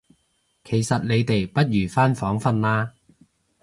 [0.63, 2.93] 其實你哋不如返房訓啦